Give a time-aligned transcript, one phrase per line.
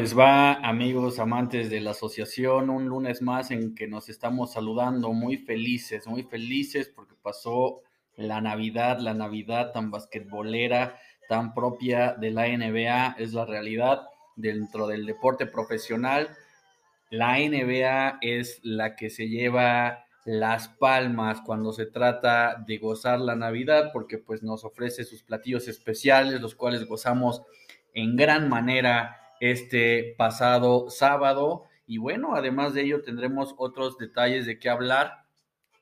[0.00, 2.70] ¿Cómo les va, amigos amantes de la asociación?
[2.70, 7.82] Un lunes más en que nos estamos saludando muy felices, muy felices porque pasó
[8.16, 10.98] la Navidad, la Navidad tan basquetbolera,
[11.28, 14.00] tan propia de la NBA, es la realidad
[14.36, 16.30] dentro del deporte profesional.
[17.10, 23.36] La NBA es la que se lleva las palmas cuando se trata de gozar la
[23.36, 27.42] Navidad porque pues nos ofrece sus platillos especiales, los cuales gozamos
[27.92, 31.64] en gran manera este pasado sábado.
[31.86, 35.24] Y bueno, además de ello tendremos otros detalles de qué hablar.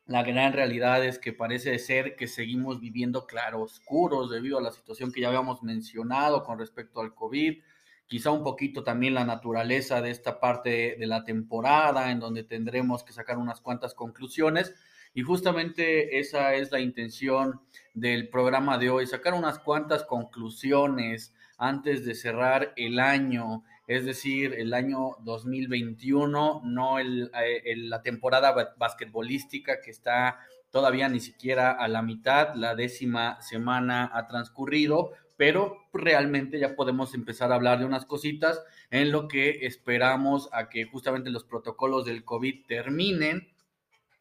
[0.07, 5.13] La gran realidad es que parece ser que seguimos viviendo claroscuros debido a la situación
[5.13, 7.59] que ya habíamos mencionado con respecto al COVID.
[8.07, 13.05] Quizá un poquito también la naturaleza de esta parte de la temporada en donde tendremos
[13.05, 14.75] que sacar unas cuantas conclusiones.
[15.13, 17.61] Y justamente esa es la intención
[17.93, 24.55] del programa de hoy, sacar unas cuantas conclusiones, antes de cerrar el año, es decir,
[24.55, 30.39] el año 2021, no el, eh, la temporada basquetbolística que está
[30.71, 37.15] todavía ni siquiera a la mitad, la décima semana ha transcurrido, pero realmente ya podemos
[37.15, 42.05] empezar a hablar de unas cositas en lo que esperamos a que justamente los protocolos
[42.05, 43.49] del COVID terminen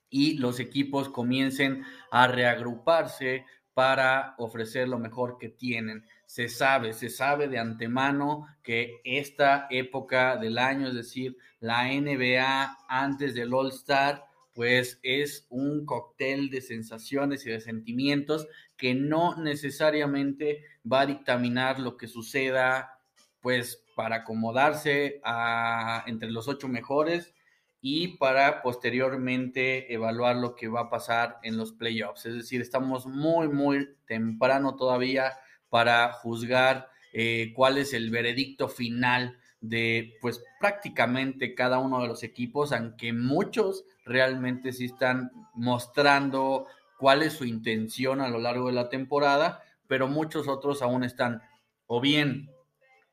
[0.10, 7.10] y los equipos comiencen a reagruparse para ofrecer lo mejor que tienen se sabe, se
[7.10, 13.70] sabe de antemano que esta época del año, es decir, la NBA antes del All
[13.70, 21.06] Star, pues es un cóctel de sensaciones y de sentimientos que no necesariamente va a
[21.06, 23.00] dictaminar lo que suceda,
[23.40, 27.34] pues para acomodarse a, entre los ocho mejores
[27.80, 32.26] y para posteriormente evaluar lo que va a pasar en los playoffs.
[32.26, 35.32] Es decir, estamos muy, muy temprano todavía
[35.70, 42.24] para juzgar eh, cuál es el veredicto final de pues prácticamente cada uno de los
[42.24, 46.68] equipos, aunque muchos realmente sí están mostrando
[46.98, 51.42] cuál es su intención a lo largo de la temporada, pero muchos otros aún están
[51.86, 52.50] o bien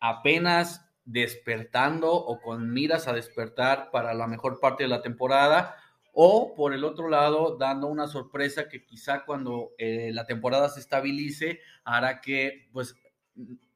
[0.01, 5.77] apenas despertando o con miras a despertar para la mejor parte de la temporada,
[6.15, 10.81] o por el otro lado, dando una sorpresa que quizá cuando eh, la temporada se
[10.81, 12.97] estabilice hará que pues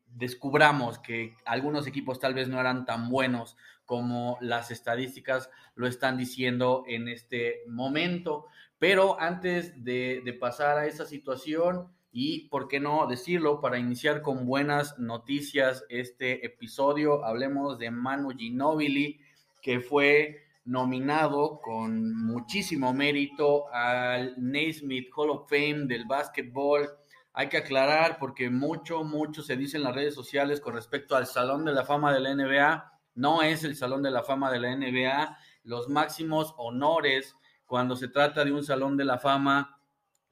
[0.07, 6.17] descubramos que algunos equipos tal vez no eran tan buenos como las estadísticas lo están
[6.17, 8.47] diciendo en este momento.
[8.79, 14.23] Pero antes de, de pasar a esa situación, y por qué no decirlo, para iniciar
[14.23, 19.21] con buenas noticias este episodio, hablemos de Manu Ginobili,
[19.63, 26.91] que fue nominado con muchísimo mérito al Naismith Hall of Fame del básquetbol.
[27.33, 31.27] Hay que aclarar porque mucho, mucho se dice en las redes sociales con respecto al
[31.27, 33.01] Salón de la Fama de la NBA.
[33.15, 35.39] No es el Salón de la Fama de la NBA.
[35.65, 39.81] Los máximos honores cuando se trata de un Salón de la Fama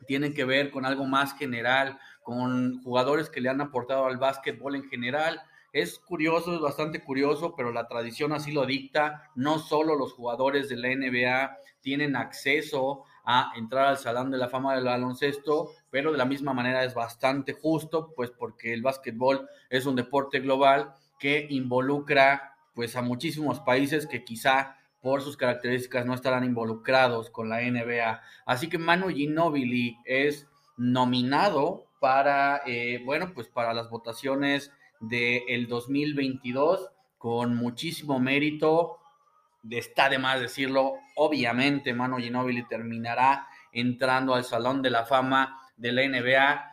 [0.07, 4.77] tienen que ver con algo más general, con jugadores que le han aportado al básquetbol
[4.77, 5.41] en general
[5.73, 9.31] es curioso, es bastante curioso, pero la tradición así lo dicta.
[9.35, 14.49] No solo los jugadores de la NBA tienen acceso a entrar al Salón de la
[14.49, 19.49] Fama del Baloncesto, pero de la misma manera es bastante justo, pues porque el básquetbol
[19.69, 26.05] es un deporte global que involucra pues a muchísimos países que quizá por sus características
[26.05, 28.21] no estarán involucrados con la NBA.
[28.45, 36.91] Así que Manu Ginobili es nominado para, eh, bueno, pues para las votaciones del 2022
[37.19, 38.99] con muchísimo mérito.
[39.69, 45.93] Está de más decirlo, obviamente Manu Ginobili terminará entrando al Salón de la Fama de
[45.93, 46.73] la NBA,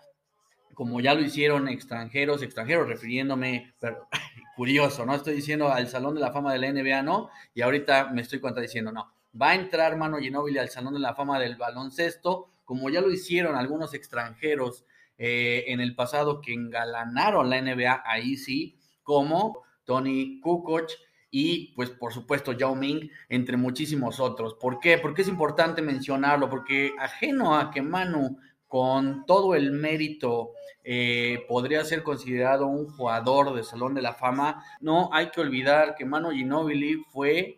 [0.73, 4.07] como ya lo hicieron extranjeros, extranjeros refiriéndome, pero,
[4.55, 5.15] curioso, ¿no?
[5.15, 8.39] Estoy diciendo al Salón de la Fama de la NBA, no, y ahorita me estoy
[8.39, 9.11] contradiciendo, no.
[9.39, 13.11] Va a entrar Manu Ginobili al Salón de la Fama del baloncesto, como ya lo
[13.11, 14.85] hicieron algunos extranjeros
[15.17, 20.89] eh, en el pasado que engalanaron la NBA, ahí sí, como Tony Kukoc
[21.29, 24.55] y pues por supuesto Yao Ming, entre muchísimos otros.
[24.55, 24.97] ¿Por qué?
[24.99, 28.37] Porque es importante mencionarlo, porque ajeno a que Manu
[28.67, 30.51] con todo el mérito
[30.83, 35.95] eh, podría ser considerado un jugador de Salón de la Fama, no hay que olvidar
[35.95, 37.57] que Manu Ginobili fue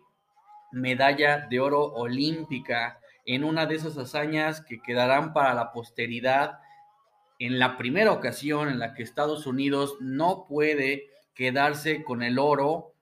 [0.72, 6.60] medalla de oro olímpica en una de esas hazañas que quedarán para la posteridad
[7.38, 12.92] en la primera ocasión en la que Estados Unidos no puede quedarse con el oro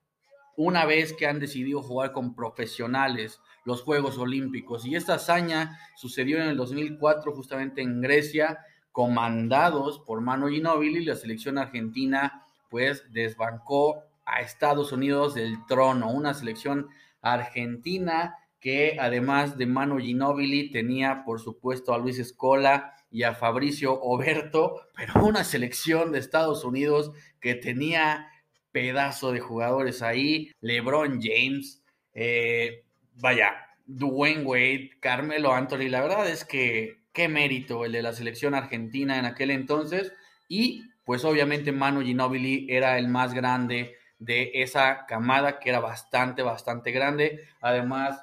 [0.56, 4.84] una vez que han decidido jugar con profesionales los Juegos Olímpicos.
[4.84, 8.58] Y esta hazaña sucedió en el 2004 justamente en Grecia,
[8.92, 16.34] comandados por Manu Ginóbili, la selección argentina pues desbancó a Estados Unidos del trono, una
[16.34, 16.88] selección
[17.20, 23.94] argentina que además de Manu Ginóbili tenía por supuesto a Luis Escola y a Fabricio
[24.02, 28.26] Oberto, pero una selección de Estados Unidos que tenía
[28.72, 31.81] pedazo de jugadores ahí, LeBron James,
[32.12, 32.82] eh,
[33.14, 33.55] vaya,
[33.87, 39.17] Dwayne Wade, Carmelo Anthony, la verdad es que qué mérito el de la selección argentina
[39.17, 40.12] en aquel entonces
[40.49, 46.43] y pues obviamente Manu Ginóbili era el más grande de esa camada que era bastante,
[46.43, 47.46] bastante grande.
[47.60, 48.20] Además,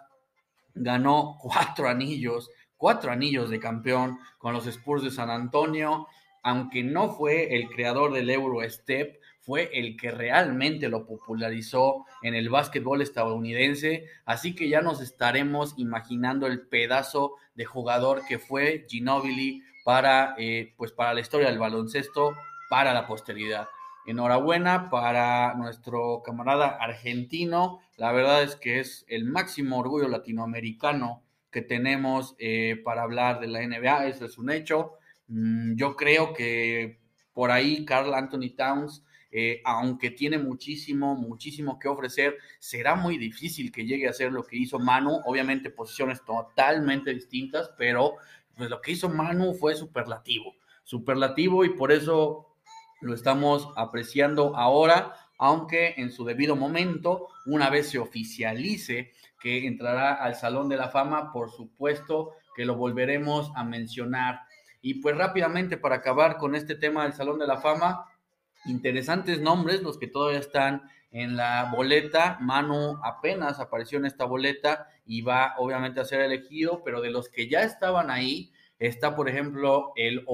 [0.74, 2.50] ganó cuatro anillos,
[2.82, 6.08] cuatro anillos de campeón con los Spurs de San Antonio,
[6.42, 12.34] aunque no fue el creador del Euro Step, fue el que realmente lo popularizó en
[12.34, 18.88] el básquetbol estadounidense, así que ya nos estaremos imaginando el pedazo de jugador que fue
[18.90, 22.36] Ginobili para, eh, pues para la historia del baloncesto,
[22.68, 23.68] para la posteridad.
[24.08, 27.80] Enhorabuena para nuestro camarada argentino.
[27.98, 33.48] La verdad es que es el máximo orgullo latinoamericano que tenemos eh, para hablar de
[33.48, 34.08] la NBA.
[34.08, 34.94] Eso es un hecho.
[35.28, 37.00] Mm, yo creo que
[37.34, 43.72] por ahí Carl Anthony Towns, eh, aunque tiene muchísimo, muchísimo que ofrecer, será muy difícil
[43.72, 45.22] que llegue a hacer lo que hizo Manu.
[45.26, 48.16] Obviamente posiciones totalmente distintas, pero
[48.56, 50.56] pues lo que hizo Manu fue superlativo.
[50.84, 52.48] Superlativo y por eso
[53.02, 60.14] lo estamos apreciando ahora, aunque en su debido momento, una vez se oficialice que entrará
[60.14, 64.42] al Salón de la Fama, por supuesto que lo volveremos a mencionar.
[64.84, 68.06] Y pues rápidamente para acabar con este tema del Salón de la Fama,
[68.66, 72.38] interesantes nombres, los que todavía están en la boleta.
[72.40, 77.30] Manu apenas apareció en esta boleta y va obviamente a ser elegido, pero de los
[77.30, 80.26] que ya estaban ahí, Está, por ejemplo, el,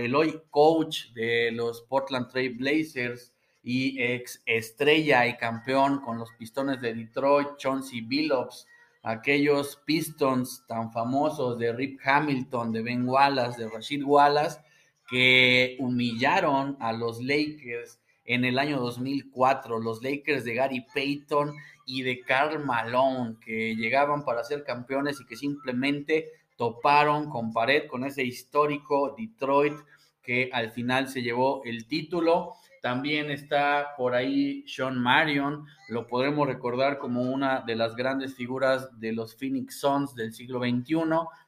[0.00, 3.33] el hoy coach de los Portland Trail Blazers
[3.64, 8.66] y ex estrella y campeón con los Pistones de Detroit, Chauncey Billups,
[9.02, 14.60] aquellos Pistons tan famosos de Rip Hamilton, de Ben Wallace, de Rashid Wallace,
[15.08, 21.54] que humillaron a los Lakers en el año 2004, los Lakers de Gary Payton
[21.86, 27.86] y de Karl Malone, que llegaban para ser campeones y que simplemente toparon con pared
[27.86, 29.74] con ese histórico Detroit
[30.22, 32.54] que al final se llevó el título.
[32.84, 39.00] También está por ahí Sean Marion, lo podremos recordar como una de las grandes figuras
[39.00, 40.98] de los Phoenix Suns del siglo XXI.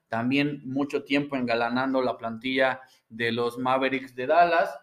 [0.09, 2.81] También mucho tiempo engalanando la plantilla
[3.11, 4.81] de los Mavericks de Dallas.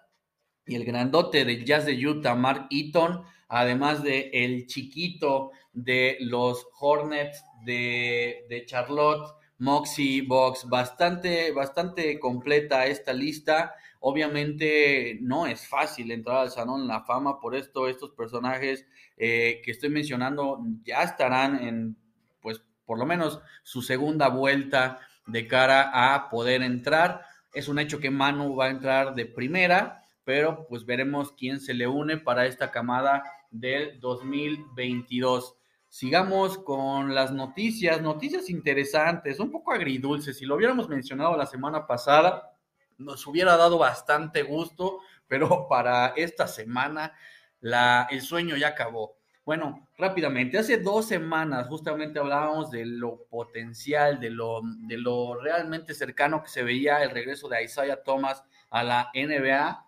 [0.67, 6.67] Y el grandote del Jazz de Utah, Mark Eaton, además de el chiquito de los
[6.79, 9.27] Hornets de, de Charlotte,
[9.63, 13.73] Moxie Box, bastante, bastante completa esta lista.
[14.01, 19.71] Obviamente no es fácil entrar al Salón La Fama, por esto estos personajes eh, que
[19.71, 21.95] estoy mencionando ya estarán en,
[22.41, 27.23] pues, por lo menos su segunda vuelta de cara a poder entrar.
[27.53, 31.73] Es un hecho que Manu va a entrar de primera, pero pues veremos quién se
[31.73, 35.55] le une para esta camada del 2022.
[35.93, 40.35] Sigamos con las noticias, noticias interesantes, un poco agridulces.
[40.35, 42.57] Si lo hubiéramos mencionado la semana pasada,
[42.97, 47.13] nos hubiera dado bastante gusto, pero para esta semana
[47.59, 49.17] la, el sueño ya acabó.
[49.45, 55.93] Bueno, rápidamente, hace dos semanas justamente hablábamos de lo potencial, de lo, de lo realmente
[55.93, 59.85] cercano que se veía el regreso de Isaiah Thomas a la NBA,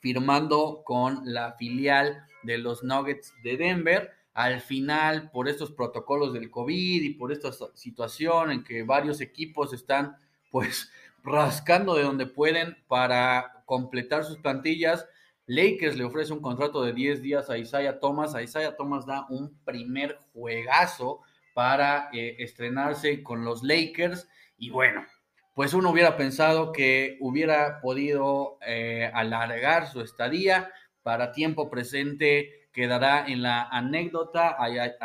[0.00, 6.50] firmando con la filial de los Nuggets de Denver al final, por estos protocolos del
[6.50, 10.18] COVID y por esta situación en que varios equipos están
[10.50, 10.92] pues
[11.24, 15.08] rascando de donde pueden para completar sus plantillas,
[15.46, 18.34] Lakers le ofrece un contrato de 10 días a Isaiah Thomas.
[18.34, 21.22] A Isaiah Thomas da un primer juegazo
[21.54, 24.28] para eh, estrenarse con los Lakers.
[24.58, 25.06] Y bueno,
[25.54, 30.70] pues uno hubiera pensado que hubiera podido eh, alargar su estadía
[31.02, 34.58] para tiempo presente quedará en la anécdota.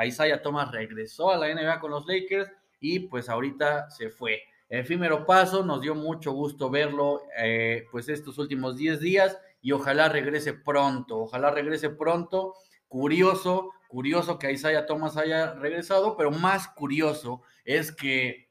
[0.06, 2.52] Isaiah Thomas regresó a la NBA con los Lakers
[2.82, 4.44] y pues ahorita se fue.
[4.68, 10.10] Efímero paso, nos dio mucho gusto verlo eh, pues estos últimos 10 días y ojalá
[10.10, 12.56] regrese pronto, ojalá regrese pronto.
[12.90, 18.50] Curioso, curioso que Isaiah Thomas haya regresado, pero más curioso es que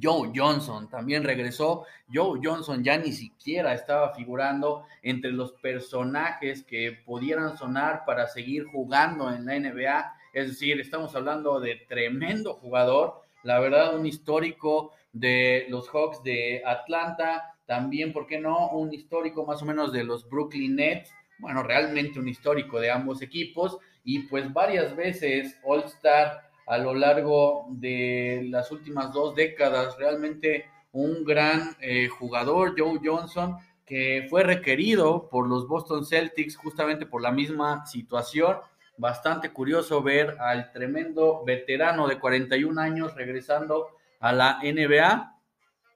[0.00, 1.84] Joe Johnson también regresó.
[2.12, 8.64] Joe Johnson ya ni siquiera estaba figurando entre los personajes que pudieran sonar para seguir
[8.66, 10.14] jugando en la NBA.
[10.32, 16.62] Es decir, estamos hablando de tremendo jugador, la verdad, un histórico de los Hawks de
[16.64, 18.70] Atlanta, también, ¿por qué no?
[18.70, 21.12] Un histórico más o menos de los Brooklyn Nets.
[21.38, 26.94] bueno, realmente un histórico de ambos equipos y pues varias veces All Star a lo
[26.94, 34.42] largo de las últimas dos décadas, realmente un gran eh, jugador, Joe Johnson, que fue
[34.42, 38.58] requerido por los Boston Celtics justamente por la misma situación.
[38.96, 43.88] Bastante curioso ver al tremendo veterano de 41 años regresando
[44.20, 45.34] a la NBA.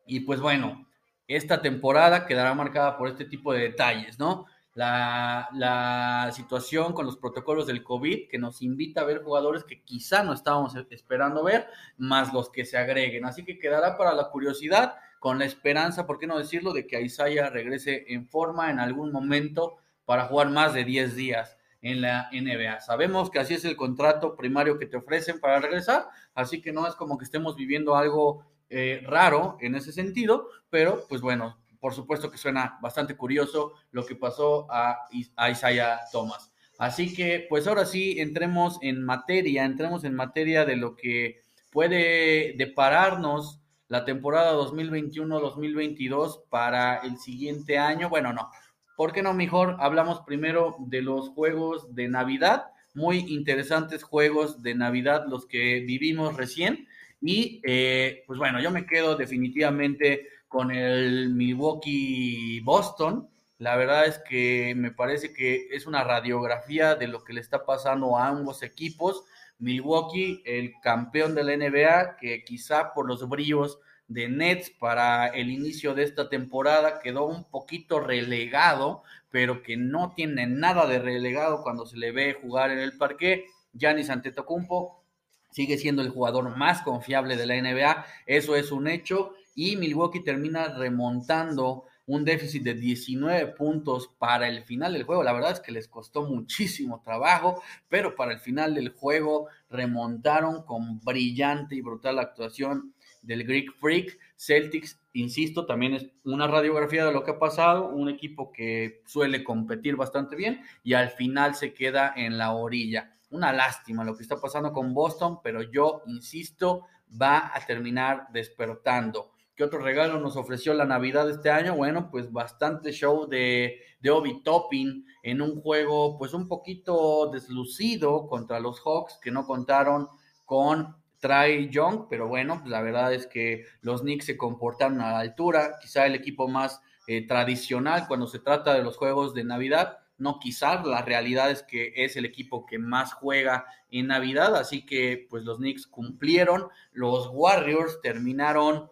[0.06, 0.86] Y pues bueno,
[1.28, 4.46] esta temporada quedará marcada por este tipo de detalles, ¿no?
[4.76, 10.22] La, situación con los protocolos del COVID que nos invita a ver jugadores que quizá
[10.22, 11.66] no estábamos esperando ver,
[11.96, 13.24] más los que se agreguen.
[13.24, 17.00] Así que quedará para la curiosidad, con la esperanza, ¿por qué no decirlo?, de que
[17.00, 22.28] Isaiah regrese en forma en algún momento para jugar más de 10 días en la
[22.32, 22.80] NBA.
[22.80, 26.86] Sabemos que así es el contrato primario que te ofrecen para regresar, así que no
[26.86, 31.56] es como que estemos viviendo algo eh, raro en ese sentido, pero pues bueno,
[31.86, 36.50] por supuesto que suena bastante curioso lo que pasó a, Isaiah Thomas.
[36.80, 42.54] Así que, pues ahora sí, entremos en materia, entremos en materia de lo que puede
[42.56, 48.08] depararnos la temporada 2021-2022 para el siguiente año.
[48.08, 48.50] Bueno, no,
[48.96, 52.64] ¿por qué no mejor hablamos primero de los juegos de Navidad?
[52.94, 56.88] Muy interesantes juegos de Navidad los que vivimos recién.
[57.20, 63.28] Y eh, pues bueno, yo me quedo definitivamente con el Milwaukee Boston.
[63.58, 67.64] La verdad es que me parece que es una radiografía de lo que le está
[67.64, 69.24] pasando a ambos equipos.
[69.58, 75.50] Milwaukee, el campeón de la NBA, que quizá por los brillos de Nets para el
[75.50, 81.62] inicio de esta temporada quedó un poquito relegado, pero que no tiene nada de relegado
[81.62, 83.46] cuando se le ve jugar en el parque.
[83.72, 85.02] Giannis Antetokounmpo
[85.50, 90.22] sigue siendo el jugador más confiable de la NBA, eso es un hecho y Milwaukee
[90.22, 95.24] termina remontando un déficit de 19 puntos para el final del juego.
[95.24, 100.62] La verdad es que les costó muchísimo trabajo, pero para el final del juego remontaron
[100.64, 104.18] con brillante y brutal actuación del Greek Freak.
[104.36, 109.42] Celtics, insisto, también es una radiografía de lo que ha pasado, un equipo que suele
[109.42, 113.16] competir bastante bien y al final se queda en la orilla.
[113.30, 119.32] Una lástima lo que está pasando con Boston, pero yo insisto, va a terminar despertando.
[119.56, 121.74] ¿Qué otro regalo nos ofreció la Navidad este año?
[121.74, 128.60] Bueno, pues bastante show de, Obi Topping en un juego pues un poquito deslucido contra
[128.60, 130.08] los Hawks que no contaron
[130.44, 135.12] con Trey Young, pero bueno, pues la verdad es que los Knicks se comportaron a
[135.12, 139.44] la altura, quizá el equipo más eh, tradicional cuando se trata de los juegos de
[139.44, 144.54] Navidad, no quizá, la realidad es que es el equipo que más juega en Navidad,
[144.54, 148.90] así que pues los Knicks cumplieron, los Warriors terminaron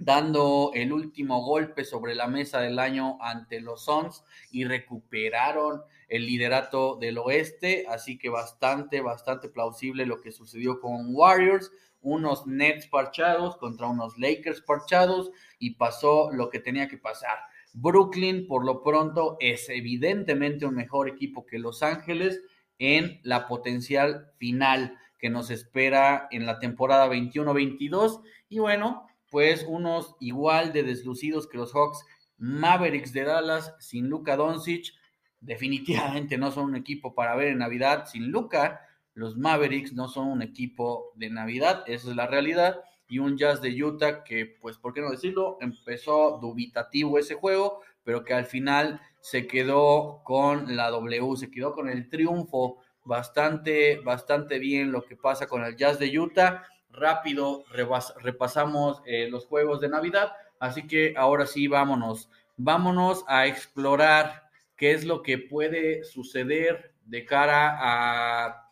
[0.00, 6.26] dando el último golpe sobre la mesa del año ante los Suns y recuperaron el
[6.26, 12.86] liderato del oeste, así que bastante, bastante plausible lo que sucedió con Warriors, unos Nets
[12.86, 17.38] parchados contra unos Lakers parchados y pasó lo que tenía que pasar.
[17.72, 22.40] Brooklyn por lo pronto es evidentemente un mejor equipo que Los Ángeles
[22.78, 30.16] en la potencial final que nos espera en la temporada 21-22 y bueno, pues unos
[30.20, 32.04] igual de deslucidos que los Hawks,
[32.38, 34.92] Mavericks de Dallas sin Luka Doncic,
[35.40, 38.80] definitivamente no son un equipo para ver en Navidad sin Luka.
[39.14, 42.80] Los Mavericks no son un equipo de Navidad, esa es la realidad.
[43.08, 45.58] Y un Jazz de Utah que, pues, ¿por qué no decirlo?
[45.60, 51.74] Empezó dubitativo ese juego, pero que al final se quedó con la W, se quedó
[51.74, 57.64] con el triunfo bastante, bastante bien lo que pasa con el Jazz de Utah rápido
[57.70, 64.92] repasamos eh, los juegos de Navidad, así que ahora sí vámonos, vámonos a explorar qué
[64.92, 68.70] es lo que puede suceder de cara a,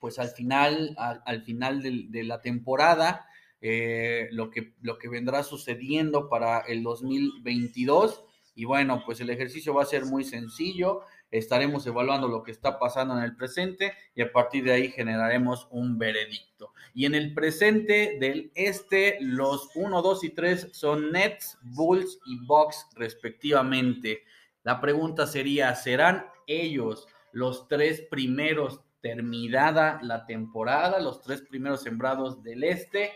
[0.00, 3.26] pues al final, al final de, la temporada,
[3.60, 8.24] eh, lo, que, lo que vendrá sucediendo para el 2022.
[8.58, 12.78] Y bueno, pues el ejercicio va a ser muy sencillo estaremos evaluando lo que está
[12.78, 16.72] pasando en el presente y a partir de ahí generaremos un veredicto.
[16.94, 22.44] Y en el presente del este, los 1, 2 y 3 son Nets, Bulls y
[22.46, 24.24] Bucks respectivamente.
[24.62, 32.42] La pregunta sería, ¿serán ellos los tres primeros terminada la temporada, los tres primeros sembrados
[32.42, 33.12] del este?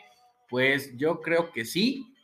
[0.49, 2.15] Pues yo creo que sí.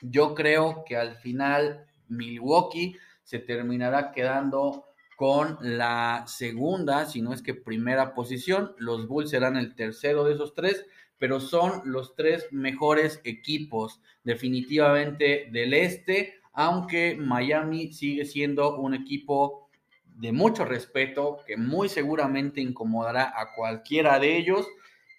[0.00, 1.86] Yo creo que al final
[2.16, 4.84] Milwaukee se terminará quedando
[5.16, 8.74] con la segunda, si no es que primera posición.
[8.78, 10.84] Los Bulls serán el tercero de esos tres,
[11.18, 19.68] pero son los tres mejores equipos definitivamente del este, aunque Miami sigue siendo un equipo
[20.16, 24.66] de mucho respeto, que muy seguramente incomodará a cualquiera de ellos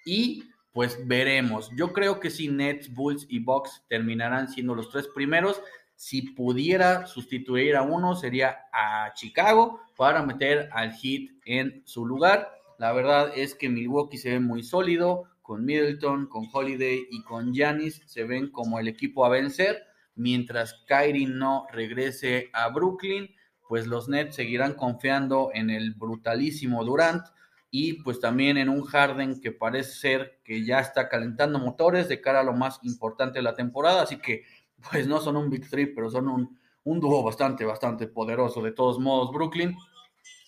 [0.06, 1.70] y pues veremos.
[1.76, 5.62] Yo creo que si Nets, Bulls y Bucks terminarán siendo los tres primeros,
[5.96, 12.52] si pudiera sustituir a uno sería a Chicago para meter al Heat en su lugar.
[12.78, 17.54] La verdad es que Milwaukee se ve muy sólido, con Middleton, con Holiday y con
[17.54, 19.84] Giannis se ven como el equipo a vencer,
[20.16, 23.30] mientras Kyrie no regrese a Brooklyn,
[23.70, 27.24] pues los Nets seguirán confiando en el brutalísimo Durant.
[27.70, 32.22] Y pues también en un Harden que parece ser que ya está calentando motores de
[32.22, 34.44] cara a lo más importante de la temporada, así que
[34.90, 38.62] pues no son un Big Three, pero son un, un dúo bastante, bastante poderoso.
[38.62, 39.76] De todos modos, Brooklyn,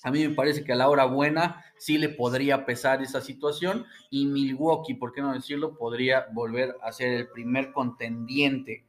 [0.03, 3.86] a mí me parece que a la hora buena sí le podría pesar esa situación
[4.10, 8.86] y Milwaukee, por qué no decirlo, podría volver a ser el primer contendiente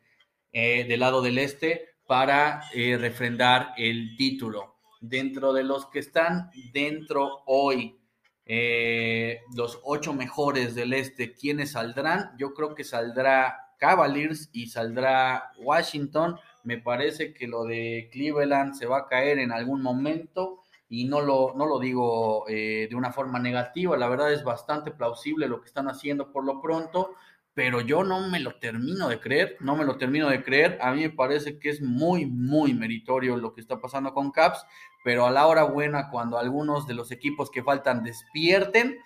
[0.52, 4.76] eh, del lado del este para eh, refrendar el título.
[5.00, 7.98] Dentro de los que están dentro hoy,
[8.46, 12.32] eh, los ocho mejores del este, ¿quiénes saldrán?
[12.38, 16.36] Yo creo que saldrá Cavaliers y saldrá Washington.
[16.64, 21.20] Me parece que lo de Cleveland se va a caer en algún momento y no
[21.20, 25.60] lo, no lo digo eh, de una forma negativa, la verdad es bastante plausible lo
[25.60, 27.14] que están haciendo por lo pronto,
[27.52, 30.92] pero yo no me lo termino de creer, no me lo termino de creer, a
[30.92, 34.64] mí me parece que es muy, muy meritorio lo que está pasando con Caps,
[35.04, 38.98] pero a la hora buena, cuando algunos de los equipos que faltan despierten,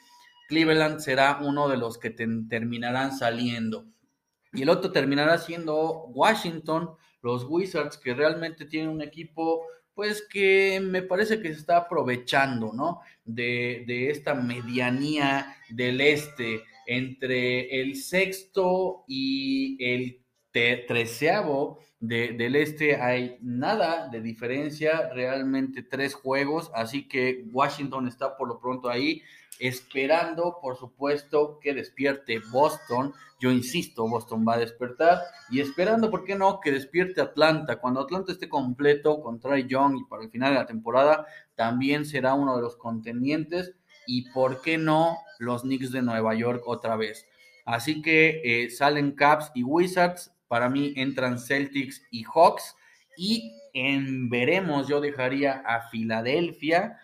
[0.48, 3.86] Cleveland será uno de los que terminarán saliendo.
[4.52, 6.90] Y el otro terminará siendo Washington,
[7.22, 12.72] los Wizards, que realmente tienen un equipo, pues que me parece que se está aprovechando,
[12.72, 13.00] ¿no?
[13.24, 23.38] De, de esta medianía del este entre el sexto y el treceavo del este hay
[23.42, 29.22] nada de diferencia, realmente tres juegos, así que Washington está por lo pronto ahí
[29.60, 33.14] esperando, por supuesto, que despierte Boston.
[33.38, 37.76] Yo insisto, Boston va a despertar y esperando, ¿por qué no?, que despierte Atlanta.
[37.76, 42.04] Cuando Atlanta esté completo con Trey Young y para el final de la temporada, también
[42.04, 43.76] será uno de los contendientes.
[44.08, 47.28] Y ¿por qué no los Knicks de Nueva York otra vez?
[47.64, 50.31] Así que eh, salen Caps y Wizards.
[50.52, 52.76] Para mí entran Celtics y Hawks.
[53.16, 56.98] Y en veremos, yo dejaría a Filadelfia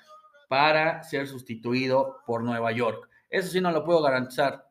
[0.51, 3.09] para ser sustituido por Nueva York.
[3.31, 4.71] Eso sí no lo puedo garantizar.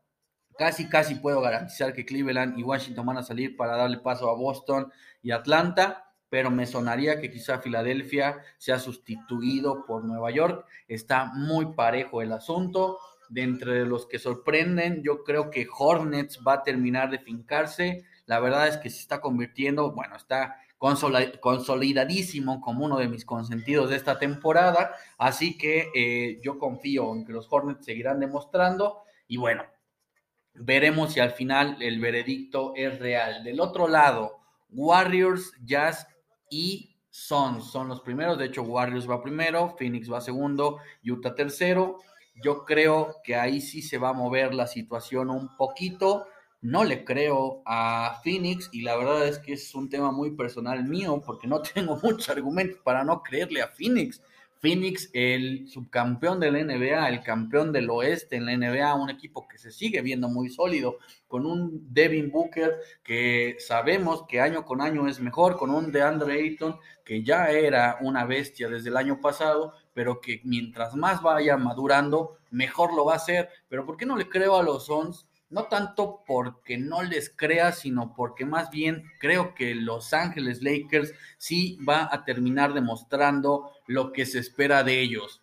[0.60, 4.36] Casi, casi puedo garantizar que Cleveland y Washington van a salir para darle paso a
[4.36, 10.68] Boston y Atlanta, pero me sonaría que quizá Filadelfia sea sustituido por Nueva York.
[10.88, 13.00] Está muy parejo el asunto.
[13.30, 18.06] De entre los que sorprenden, yo creo que Hornets va a terminar de fincarse.
[18.28, 23.90] La verdad es que se está convirtiendo, bueno, está consolidadísimo como uno de mis consentidos
[23.90, 24.92] de esta temporada.
[25.18, 29.02] Así que eh, yo confío en que los Hornets seguirán demostrando.
[29.28, 29.64] Y bueno,
[30.54, 33.44] veremos si al final el veredicto es real.
[33.44, 36.08] Del otro lado, Warriors, Jazz
[36.50, 38.38] y Suns son los primeros.
[38.38, 42.00] De hecho, Warriors va primero, Phoenix va segundo, Utah tercero.
[42.44, 46.28] Yo creo que ahí sí se va a mover la situación un poquito
[46.62, 50.84] no le creo a Phoenix y la verdad es que es un tema muy personal
[50.84, 54.22] mío porque no tengo muchos argumentos para no creerle a Phoenix.
[54.60, 59.48] Phoenix, el subcampeón de la NBA, el campeón del oeste en la NBA, un equipo
[59.48, 64.82] que se sigue viendo muy sólido, con un Devin Booker que sabemos que año con
[64.82, 69.22] año es mejor, con un DeAndre Ayton que ya era una bestia desde el año
[69.22, 73.50] pasado, pero que mientras más vaya madurando, mejor lo va a hacer.
[73.70, 75.28] Pero ¿por qué no le creo a los Suns?
[75.50, 81.14] No tanto porque no les crea, sino porque más bien creo que Los Ángeles Lakers
[81.38, 85.42] sí va a terminar demostrando lo que se espera de ellos.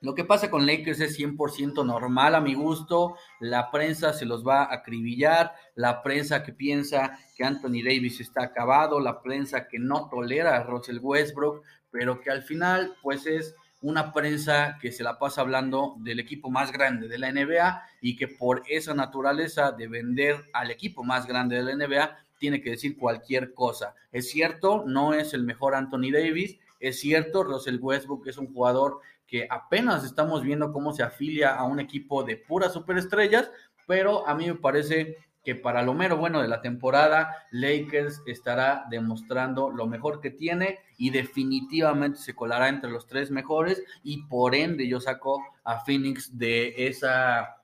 [0.00, 3.16] Lo que pasa con Lakers es 100% normal a mi gusto.
[3.40, 5.54] La prensa se los va a acribillar.
[5.74, 9.00] La prensa que piensa que Anthony Davis está acabado.
[9.00, 11.64] La prensa que no tolera a Russell Westbrook.
[11.90, 16.50] Pero que al final, pues es una prensa que se la pasa hablando del equipo
[16.50, 21.26] más grande de la NBA y que por esa naturaleza de vender al equipo más
[21.26, 23.94] grande de la NBA tiene que decir cualquier cosa.
[24.10, 29.00] Es cierto, no es el mejor Anthony Davis, es cierto, Russell Westbrook es un jugador
[29.26, 33.50] que apenas estamos viendo cómo se afilia a un equipo de puras superestrellas,
[33.86, 35.16] pero a mí me parece
[35.48, 40.80] que para lo mero bueno de la temporada, Lakers estará demostrando lo mejor que tiene
[40.98, 46.36] y definitivamente se colará entre los tres mejores y por ende yo saco a Phoenix
[46.36, 47.62] de esa,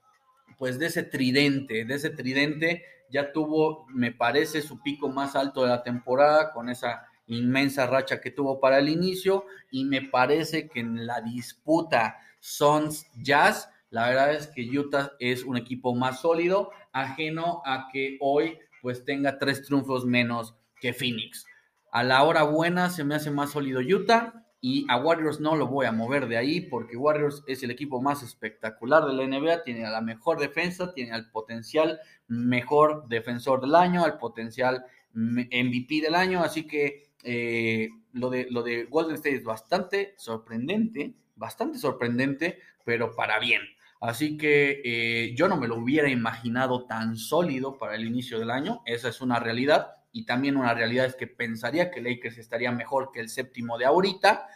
[0.57, 2.85] pues de ese tridente, de ese tridente.
[3.11, 8.19] Ya tuvo, me parece, su pico más alto de la temporada con esa inmensa racha
[8.19, 14.09] que tuvo para el inicio y me parece que en la disputa Suns Jazz, la
[14.09, 19.39] verdad es que Utah es un equipo más sólido, ajeno a que hoy pues tenga
[19.39, 21.47] tres triunfos menos que Phoenix.
[21.93, 25.69] A la hora buena se me hace más sólido Utah y a Warriors no lo
[25.69, 29.63] voy a mover de ahí porque Warriors es el equipo más espectacular de la NBA,
[29.63, 36.01] tiene a la mejor defensa, tiene al potencial mejor defensor del año, al potencial MVP
[36.03, 41.79] del año, así que eh, lo, de, lo de Golden State es bastante sorprendente, bastante
[41.79, 43.61] sorprendente, pero para bien.
[44.05, 48.51] Así que eh, yo no me lo hubiera imaginado tan sólido para el inicio del
[48.51, 52.71] año, esa es una realidad, y también una realidad es que pensaría que Lakers estaría
[52.71, 54.47] mejor que el séptimo de ahorita,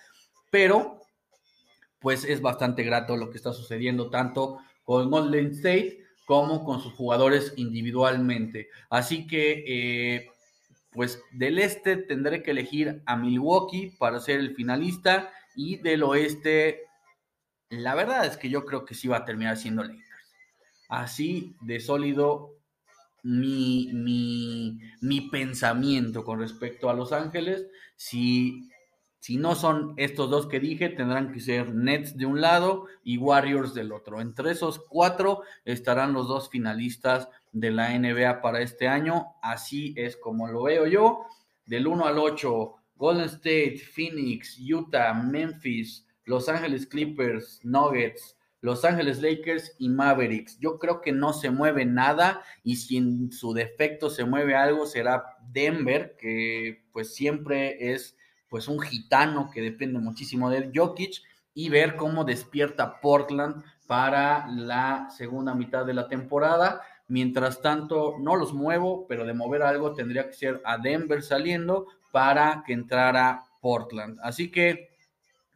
[0.50, 1.00] pero
[1.98, 6.92] pues es bastante grato lo que está sucediendo tanto con Golden State como con sus
[6.92, 8.68] jugadores individualmente.
[8.90, 10.30] Así que, eh,
[10.92, 16.87] pues del este tendré que elegir a Milwaukee para ser el finalista y del oeste,
[17.70, 20.04] la verdad es que yo creo que sí va a terminar siendo Lakers.
[20.88, 22.54] Así de sólido
[23.22, 27.66] mi, mi, mi pensamiento con respecto a Los Ángeles.
[27.96, 28.70] Si
[29.20, 33.18] si no son estos dos que dije, tendrán que ser Nets de un lado y
[33.18, 34.20] Warriors del otro.
[34.20, 39.34] Entre esos cuatro estarán los dos finalistas de la NBA para este año.
[39.42, 41.26] Así es como lo veo yo.
[41.66, 49.22] Del 1 al 8, Golden State, Phoenix, Utah, Memphis, Los Ángeles Clippers, Nuggets, Los Ángeles
[49.22, 50.58] Lakers y Mavericks.
[50.58, 54.86] Yo creo que no se mueve nada y si en su defecto se mueve algo
[54.86, 58.14] será Denver, que pues siempre es
[58.50, 61.22] pues un gitano que depende muchísimo de Jokic
[61.54, 66.82] y ver cómo despierta Portland para la segunda mitad de la temporada.
[67.08, 71.86] Mientras tanto, no los muevo, pero de mover algo tendría que ser a Denver saliendo
[72.12, 74.18] para que entrara Portland.
[74.22, 74.90] Así que,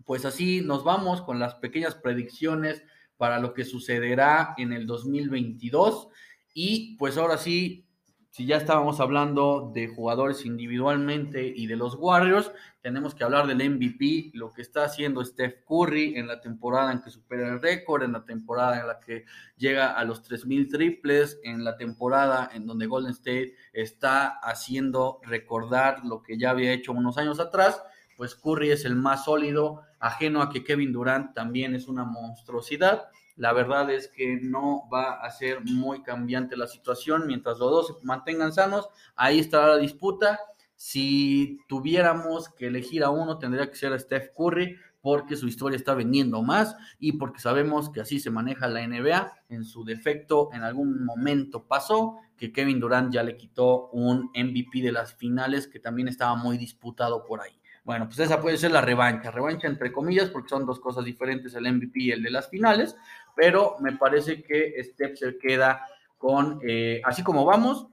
[0.04, 2.82] pues así nos vamos con las pequeñas predicciones
[3.16, 6.08] para lo que sucederá en el 2022.
[6.54, 7.86] Y pues ahora sí,
[8.32, 13.58] si ya estábamos hablando de jugadores individualmente y de los Warriors, tenemos que hablar del
[13.70, 18.02] MVP, lo que está haciendo Steph Curry en la temporada en que supera el récord,
[18.02, 19.26] en la temporada en la que
[19.58, 26.02] llega a los 3.000 triples, en la temporada en donde Golden State está haciendo recordar
[26.02, 27.82] lo que ya había hecho unos años atrás,
[28.16, 33.08] pues Curry es el más sólido, ajeno a que Kevin Durant también es una monstruosidad
[33.36, 37.86] la verdad es que no va a ser muy cambiante la situación mientras los dos
[37.88, 38.88] se mantengan sanos.
[39.16, 40.38] Ahí estará la disputa.
[40.76, 45.76] Si tuviéramos que elegir a uno, tendría que ser a Steph Curry, porque su historia
[45.76, 49.32] está vendiendo más y porque sabemos que así se maneja la NBA.
[49.48, 54.82] En su defecto, en algún momento pasó que Kevin Durant ya le quitó un MVP
[54.82, 57.61] de las finales que también estaba muy disputado por ahí.
[57.84, 61.54] Bueno, pues esa puede ser la revancha, revancha entre comillas, porque son dos cosas diferentes,
[61.54, 62.96] el MVP y el de las finales,
[63.34, 65.84] pero me parece que Steph se queda
[66.16, 67.88] con, eh, así como vamos,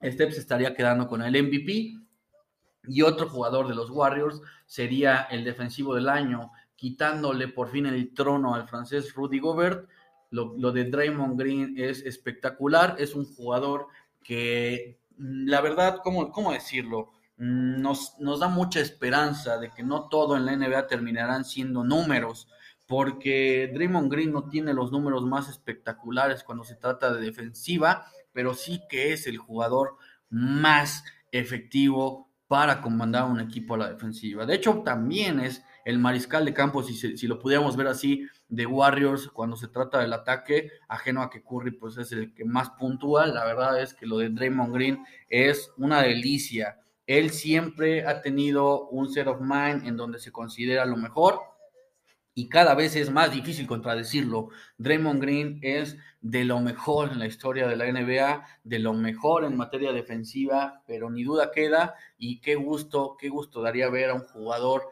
[0.00, 1.96] Steph estaría quedando con el MVP
[2.86, 8.14] y otro jugador de los Warriors sería el defensivo del año, quitándole por fin el
[8.14, 9.88] trono al francés Rudy Gobert.
[10.30, 13.88] Lo, lo de Draymond Green es espectacular, es un jugador
[14.22, 17.10] que, la verdad, ¿cómo, cómo decirlo?
[17.38, 22.48] Nos, nos da mucha esperanza de que no todo en la NBA terminarán siendo números
[22.88, 28.54] porque Draymond Green no tiene los números más espectaculares cuando se trata de defensiva, pero
[28.54, 29.96] sí que es el jugador
[30.30, 34.46] más efectivo para comandar un equipo a la defensiva.
[34.46, 38.64] De hecho, también es el mariscal de campo, si, si lo pudiéramos ver así, de
[38.64, 42.70] Warriors cuando se trata del ataque, ajeno a que Curry pues es el que más
[42.70, 43.26] puntúa.
[43.26, 46.78] La verdad es que lo de Draymond Green es una delicia.
[47.08, 51.40] Él siempre ha tenido un set of mind en donde se considera lo mejor
[52.34, 54.50] y cada vez es más difícil contradecirlo.
[54.76, 59.44] Draymond Green es de lo mejor en la historia de la NBA, de lo mejor
[59.44, 64.14] en materia defensiva, pero ni duda queda y qué gusto, qué gusto daría ver a
[64.14, 64.82] un jugador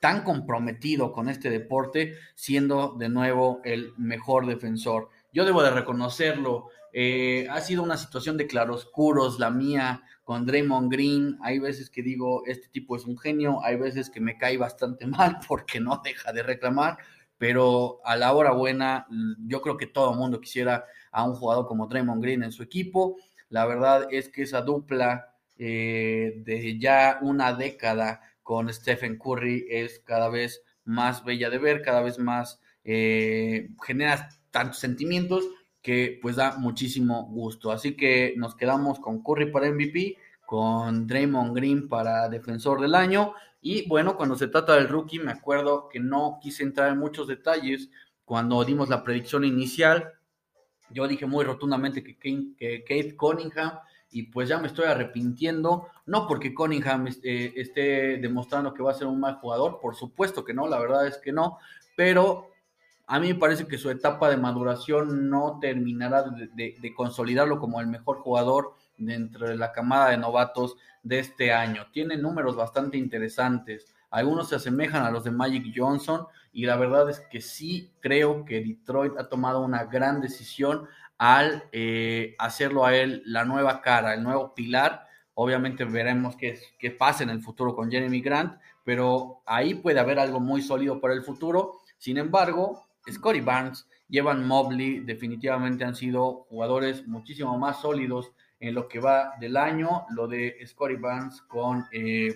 [0.00, 5.10] tan comprometido con este deporte siendo de nuevo el mejor defensor.
[5.30, 10.92] Yo debo de reconocerlo, eh, ha sido una situación de claroscuros la mía con Draymond
[10.92, 11.38] Green.
[11.42, 15.04] Hay veces que digo, este tipo es un genio, hay veces que me cae bastante
[15.08, 16.98] mal porque no deja de reclamar,
[17.36, 19.08] pero a la hora buena,
[19.44, 22.62] yo creo que todo el mundo quisiera a un jugador como Draymond Green en su
[22.62, 23.16] equipo.
[23.48, 29.98] La verdad es que esa dupla eh, de ya una década con Stephen Curry es
[29.98, 35.44] cada vez más bella de ver, cada vez más eh, genera tantos sentimientos
[35.84, 37.70] que pues da muchísimo gusto.
[37.70, 40.16] Así que nos quedamos con Curry para MVP,
[40.46, 43.34] con Draymond Green para defensor del año.
[43.60, 47.28] Y bueno, cuando se trata del rookie, me acuerdo que no quise entrar en muchos
[47.28, 47.90] detalles
[48.24, 50.14] cuando dimos la predicción inicial.
[50.88, 53.78] Yo dije muy rotundamente que, que Kate Cunningham
[54.10, 58.94] y pues ya me estoy arrepintiendo, no porque Cunningham eh, esté demostrando que va a
[58.94, 61.58] ser un mal jugador, por supuesto que no, la verdad es que no,
[61.94, 62.53] pero
[63.06, 67.86] a mí me parece que su etapa de maduración no terminará de, consolidarlo como el
[67.86, 71.86] mejor jugador dentro de la camada de novatos de este año.
[71.92, 73.94] Tiene números bastante interesantes.
[74.10, 78.44] Algunos se asemejan a los de Magic Johnson y la verdad es que sí creo
[78.44, 80.86] que Detroit ha tomado una gran decisión
[81.18, 85.06] al eh, hacerlo a él la nueva cara, el nuevo pilar.
[85.34, 90.18] Obviamente veremos qué, qué pasa en el futuro con Jeremy Grant, pero ahí puede haber
[90.18, 91.80] algo muy sólido para el futuro.
[91.98, 98.88] Sin embargo, Scotty Barnes, Evan Mobley definitivamente han sido jugadores muchísimo más sólidos en lo
[98.88, 100.06] que va del año.
[100.10, 102.34] Lo de Scotty Barnes con, eh,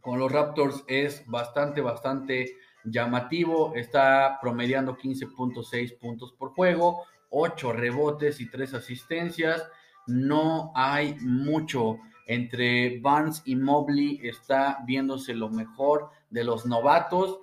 [0.00, 3.74] con los Raptors es bastante, bastante llamativo.
[3.74, 9.66] Está promediando 15.6 puntos por juego, 8 rebotes y 3 asistencias.
[10.06, 14.20] No hay mucho entre Barnes y Mobley.
[14.22, 17.40] Está viéndose lo mejor de los novatos.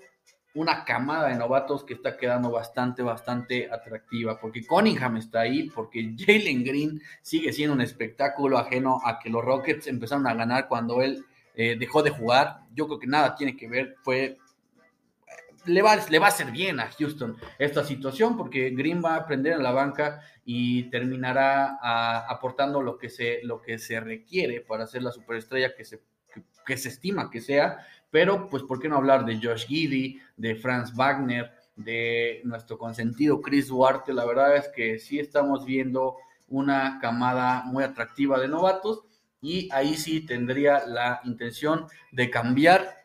[0.53, 4.39] Una camada de novatos que está quedando bastante, bastante atractiva.
[4.39, 9.43] Porque Cunningham está ahí, porque Jalen Green sigue siendo un espectáculo ajeno a que los
[9.43, 12.61] Rockets empezaron a ganar cuando él eh, dejó de jugar.
[12.73, 13.95] Yo creo que nada tiene que ver.
[14.03, 14.37] Fue
[15.65, 19.17] le va, le va a hacer bien a Houston esta situación porque Green va a
[19.17, 21.77] aprender en la banca y terminará
[22.27, 26.01] aportando lo que, se, lo que se requiere para ser la superestrella que se,
[26.65, 27.85] que, se estima que sea.
[28.11, 33.41] Pero, pues, ¿por qué no hablar de Josh Giddy, de Franz Wagner, de nuestro consentido
[33.41, 34.13] Chris Duarte?
[34.13, 36.17] La verdad es que sí estamos viendo
[36.49, 39.05] una camada muy atractiva de novatos
[39.41, 43.01] y ahí sí tendría la intención de cambiar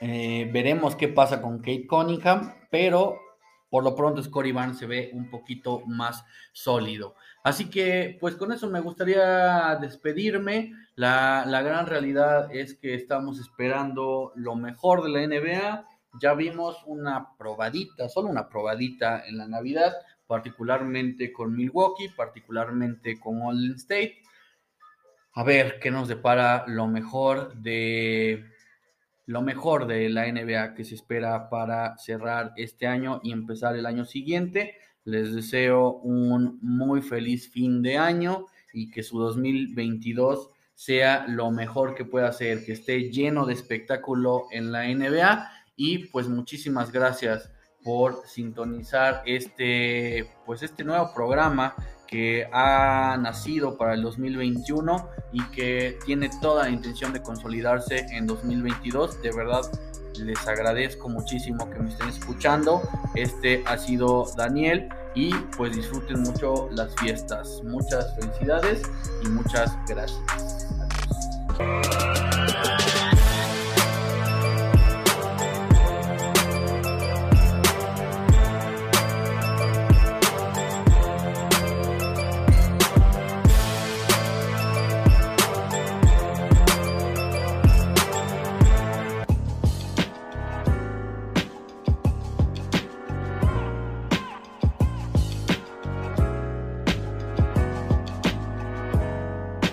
[0.00, 3.18] eh, veremos qué pasa con Kate Cunningham, pero
[3.70, 7.14] por lo pronto Scotty Barnes se ve un poquito más sólido.
[7.42, 10.72] Así que, pues con eso me gustaría despedirme.
[10.96, 15.86] La, gran realidad es que estamos esperando lo mejor de la NBA.
[16.22, 19.92] Ya vimos una probadita, solo una probadita en la Navidad,
[20.26, 24.22] particularmente con Milwaukee, particularmente con Golden State.
[25.34, 28.46] A ver qué nos depara lo mejor de
[29.26, 33.84] lo mejor de la NBA que se espera para cerrar este año y empezar el
[33.84, 34.76] año siguiente.
[35.04, 41.94] Les deseo un muy feliz fin de año y que su 2022 sea lo mejor
[41.94, 47.50] que pueda ser, que esté lleno de espectáculo en la NBA y pues muchísimas gracias
[47.82, 51.74] por sintonizar este pues este nuevo programa
[52.06, 58.26] que ha nacido para el 2021 y que tiene toda la intención de consolidarse en
[58.26, 59.22] 2022.
[59.22, 59.62] De verdad,
[60.20, 62.82] les agradezco muchísimo que me estén escuchando.
[63.14, 67.60] Este ha sido Daniel y pues disfruten mucho las fiestas.
[67.64, 68.82] Muchas felicidades
[69.24, 70.55] y muchas gracias.
[71.58, 71.95] Bye.